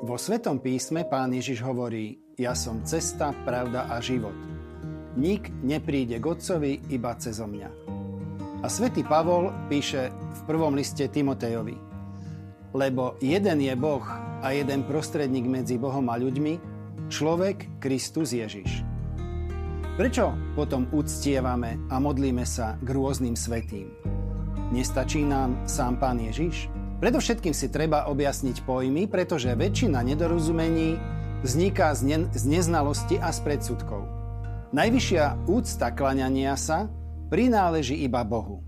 [0.00, 4.32] Vo Svetom písme pán Ježiš hovorí, ja som cesta, pravda a život.
[5.12, 7.68] Nik nepríde k Otcovi iba cezo mňa.
[8.64, 11.76] A svätý Pavol píše v prvom liste Timotejovi,
[12.72, 14.00] lebo jeden je Boh
[14.40, 16.56] a jeden prostredník medzi Bohom a ľuďmi,
[17.12, 18.80] človek Kristus Ježiš.
[20.00, 23.92] Prečo potom uctievame a modlíme sa k rôznym svetým?
[24.72, 26.79] Nestačí nám sám Pán Ježiš?
[27.00, 31.00] Predovšetkým si treba objasniť pojmy, pretože väčšina nedorozumení
[31.40, 34.04] vzniká z, ne- z neznalosti a z predsudkov.
[34.76, 36.92] Najvyššia úcta klaňania sa
[37.32, 38.60] prináleží iba Bohu.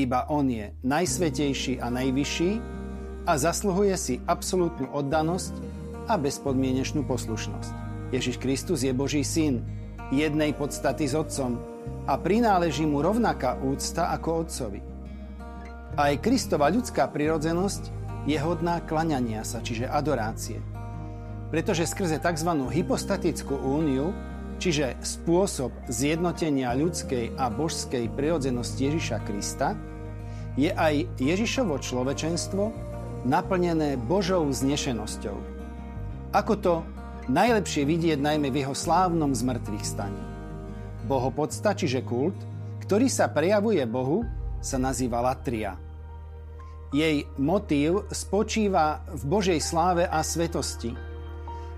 [0.00, 2.50] Iba On je najsvetejší a najvyšší
[3.28, 5.52] a zasluhuje si absolútnu oddanosť
[6.08, 7.72] a bezpodmienečnú poslušnosť.
[8.16, 9.60] Ježiš Kristus je Boží syn,
[10.08, 11.60] jednej podstaty s Otcom
[12.08, 14.93] a prináleží mu rovnaká úcta ako Otcovi.
[15.94, 17.94] Aj Kristova ľudská prirodzenosť
[18.26, 20.58] je hodná klaňania sa, čiže adorácie.
[21.54, 22.50] Pretože skrze tzv.
[22.50, 24.10] hypostatickú úniu,
[24.58, 29.78] čiže spôsob zjednotenia ľudskej a božskej prirodzenosti Ježiša Krista,
[30.58, 32.74] je aj Ježišovo človečenstvo
[33.22, 35.38] naplnené Božou znešenosťou.
[36.34, 36.74] Ako to
[37.30, 40.22] najlepšie vidieť najmä v jeho slávnom zmrtvých staní.
[41.06, 42.34] Bohopodsta, čiže kult,
[42.82, 44.26] ktorý sa prejavuje Bohu,
[44.64, 45.76] sa nazýva latria.
[46.88, 50.96] Jej motív spočíva v Božej sláve a svetosti,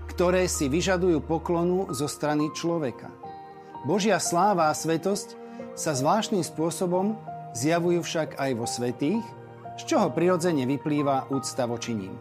[0.07, 3.11] ktoré si vyžadujú poklonu zo strany človeka.
[3.83, 5.35] Božia sláva a svetosť
[5.75, 7.19] sa zvláštnym spôsobom
[7.53, 9.25] zjavujú však aj vo svetých,
[9.77, 12.15] z čoho prirodzene vyplýva úcta voči ním.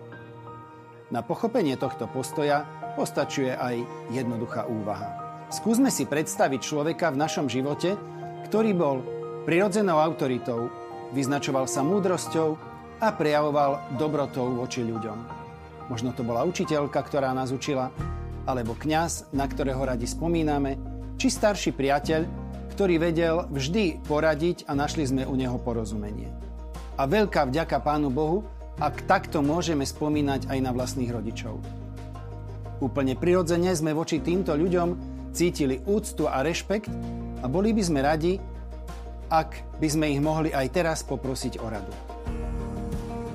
[1.08, 2.66] Na pochopenie tohto postoja
[2.98, 5.22] postačuje aj jednoduchá úvaha.
[5.52, 7.94] Skúsme si predstaviť človeka v našom živote,
[8.50, 8.96] ktorý bol
[9.46, 10.68] prirodzenou autoritou,
[11.14, 15.18] vyznačoval sa múdrosťou, a prejavoval dobrotou voči ľuďom.
[15.92, 17.92] Možno to bola učiteľka, ktorá nás učila,
[18.48, 20.80] alebo kňaz, na ktorého radi spomíname,
[21.20, 22.24] či starší priateľ,
[22.72, 26.28] ktorý vedel vždy poradiť a našli sme u neho porozumenie.
[26.96, 28.44] A veľká vďaka Pánu Bohu,
[28.80, 31.60] ak takto môžeme spomínať aj na vlastných rodičov.
[32.80, 34.88] Úplne prirodzene sme voči týmto ľuďom
[35.32, 36.92] cítili úctu a rešpekt
[37.40, 38.36] a boli by sme radi,
[39.30, 41.92] ak by sme ich mohli aj teraz poprosiť o radu.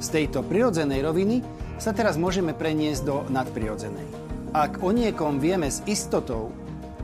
[0.02, 1.46] Z tejto prirodzenej roviny
[1.78, 4.08] sa teraz môžeme preniesť do nadprirodzenej.
[4.52, 6.52] Ak o niekom vieme s istotou,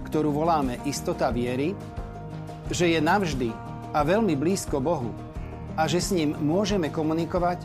[0.09, 1.75] ktorú voláme istota viery,
[2.72, 3.50] že je navždy
[3.96, 5.12] a veľmi blízko Bohu
[5.80, 7.64] a že s ním môžeme komunikovať,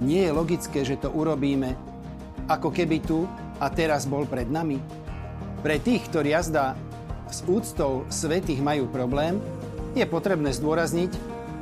[0.00, 1.74] nie je logické, že to urobíme,
[2.48, 3.26] ako keby tu
[3.60, 4.80] a teraz bol pred nami.
[5.60, 6.72] Pre tých, ktorí jazda
[7.28, 9.38] s úctou svetých majú problém,
[9.94, 11.12] je potrebné zdôrazniť,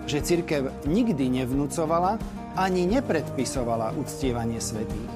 [0.08, 2.16] že cirkev nikdy nevnúcovala
[2.56, 5.12] ani nepredpisovala uctievanie svetých,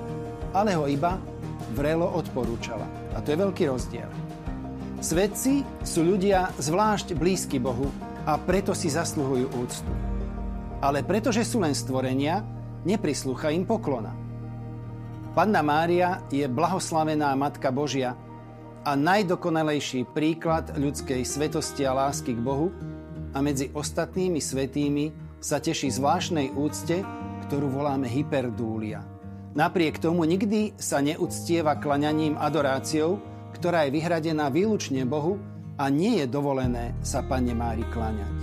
[0.53, 1.17] ale ho iba
[1.72, 2.84] vrelo odporúčala.
[3.17, 4.09] A to je veľký rozdiel.
[5.03, 7.91] Svetci sú ľudia zvlášť blízky Bohu
[8.22, 9.93] a preto si zasluhujú úctu.
[10.78, 12.47] Ale pretože sú len stvorenia,
[12.87, 14.15] neprislúcha im poklona.
[15.33, 18.15] Panna Mária je blahoslavená Matka Božia
[18.84, 22.69] a najdokonalejší príklad ľudskej svetosti a lásky k Bohu
[23.32, 25.04] a medzi ostatnými svetými
[25.43, 27.03] sa teší zvláštnej úcte
[27.53, 29.04] ktorú voláme hyperdúlia.
[29.53, 33.21] Napriek tomu nikdy sa neúctieva klaňaním adoráciou,
[33.53, 35.37] ktorá je vyhradená výlučne Bohu
[35.76, 38.38] a nie je dovolené sa Pane Mári klaňať.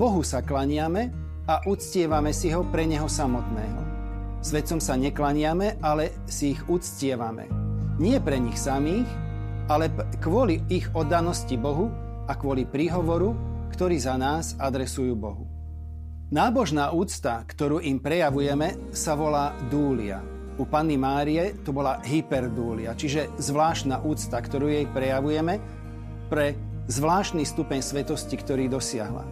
[0.00, 1.12] Bohu sa klaniame
[1.44, 3.84] a uctievame si ho pre Neho samotného.
[4.40, 7.44] Svedcom sa neklaniame, ale si ich uctievame.
[8.00, 9.04] Nie pre nich samých,
[9.68, 9.92] ale
[10.24, 11.92] kvôli ich oddanosti Bohu
[12.30, 13.34] a kvôli príhovoru,
[13.74, 15.50] ktorý za nás adresujú Bohu.
[16.30, 20.22] Nábožná úcta, ktorú im prejavujeme, sa volá dúlia.
[20.54, 25.58] U Panny Márie to bola hyperdúlia, čiže zvláštna úcta, ktorú jej prejavujeme
[26.30, 26.54] pre
[26.86, 29.26] zvláštny stupeň svetosti, ktorý dosiahla.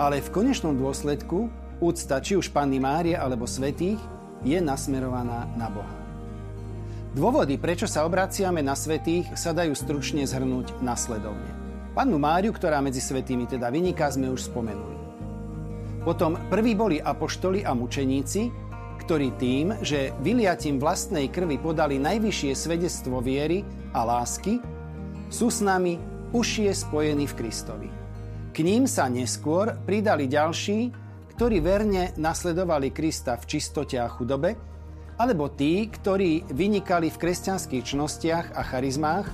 [0.00, 4.00] Ale v konečnom dôsledku úcta či už Panny Márie alebo svetých
[4.40, 5.96] je nasmerovaná na Boha.
[7.12, 11.63] Dôvody, prečo sa obraciame na svetých, sa dajú stručne zhrnúť nasledovne.
[11.94, 14.98] Pannu Máriu, ktorá medzi svetými teda vyniká, sme už spomenuli.
[16.02, 18.50] Potom prví boli apoštoli a mučeníci,
[18.98, 23.62] ktorí tým, že vyliatím vlastnej krvi podali najvyššie svedectvo viery
[23.94, 24.58] a lásky,
[25.30, 25.94] sú s nami
[26.34, 27.88] užšie spojení v Kristovi.
[28.50, 30.90] K ním sa neskôr pridali ďalší,
[31.38, 34.58] ktorí verne nasledovali Krista v čistote a chudobe,
[35.14, 39.30] alebo tí, ktorí vynikali v kresťanských čnostiach a charizmách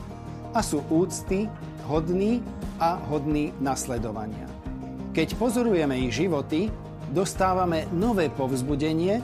[0.53, 1.49] a sú úcty,
[1.91, 2.39] hodní
[2.79, 4.47] a hodní nasledovania.
[5.11, 6.71] Keď pozorujeme ich životy,
[7.11, 9.19] dostávame nové povzbudenie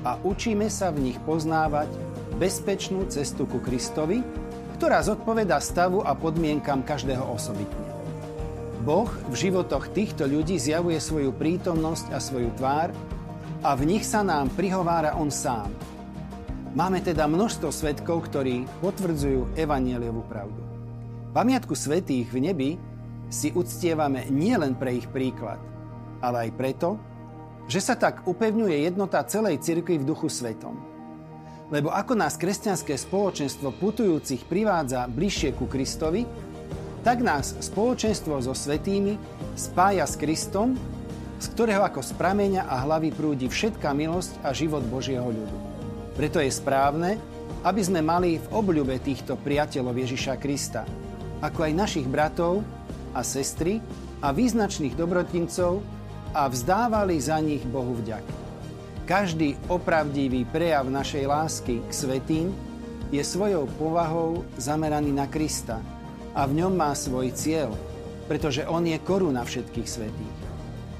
[0.00, 1.92] a učíme sa v nich poznávať
[2.40, 4.24] bezpečnú cestu ku Kristovi,
[4.80, 7.84] ktorá zodpoveda stavu a podmienkam každého osobitne.
[8.80, 12.96] Boh v životoch týchto ľudí zjavuje svoju prítomnosť a svoju tvár
[13.60, 15.68] a v nich sa nám prihovára On sám.
[16.76, 20.75] Máme teda množstvo svetkov, ktorí potvrdzujú evanieliovú pravdu.
[21.36, 22.70] Pamiatku svetých v nebi
[23.28, 25.60] si uctievame nielen pre ich príklad,
[26.24, 26.96] ale aj preto,
[27.68, 30.80] že sa tak upevňuje jednota celej cirkvi v duchu svetom.
[31.68, 36.24] Lebo ako nás kresťanské spoločenstvo putujúcich privádza bližšie ku Kristovi,
[37.04, 39.20] tak nás spoločenstvo so svetými
[39.60, 40.72] spája s Kristom,
[41.36, 45.56] z ktorého ako z prameňa a hlavy prúdi všetká milosť a život Božieho ľudu.
[46.16, 47.20] Preto je správne,
[47.60, 50.88] aby sme mali v obľube týchto priateľov Ježiša Krista,
[51.40, 52.64] ako aj našich bratov
[53.12, 53.80] a sestry
[54.24, 55.84] a význačných dobrotincov
[56.36, 58.24] a vzdávali za nich Bohu vďak.
[59.06, 62.46] Každý opravdivý prejav našej lásky k svetým
[63.14, 65.78] je svojou povahou zameraný na Krista
[66.34, 67.70] a v ňom má svoj cieľ,
[68.26, 70.36] pretože On je koruna všetkých svetých.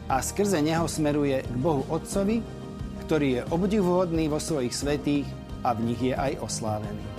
[0.07, 2.39] A skrze Neho smeruje k Bohu Otcovi,
[3.03, 5.27] ktorý je obdivuhodný vo svojich svetých
[5.67, 7.16] a v nich je aj oslávený.